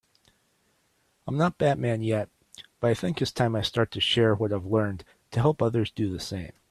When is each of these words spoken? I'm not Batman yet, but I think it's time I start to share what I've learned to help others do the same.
I'm 1.27 1.37
not 1.37 1.59
Batman 1.59 2.01
yet, 2.01 2.29
but 2.79 2.89
I 2.89 2.93
think 2.95 3.21
it's 3.21 3.31
time 3.31 3.55
I 3.55 3.61
start 3.61 3.91
to 3.91 4.01
share 4.01 4.33
what 4.33 4.51
I've 4.51 4.65
learned 4.65 5.03
to 5.29 5.41
help 5.41 5.61
others 5.61 5.91
do 5.91 6.09
the 6.11 6.19
same. 6.19 6.53